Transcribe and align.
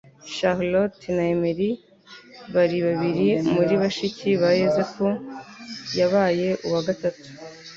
Charlotte 0.35 1.03
na 1.15 1.23
Emily 1.35 1.69
Bari 2.53 2.77
babiri 2.87 3.27
Muri 3.53 3.73
Bashiki 3.81 4.29
ba 4.41 4.49
Yozefu 4.61 5.07
yabaye 5.99 6.49
uwa 6.67 6.81
gatatu 6.87 7.27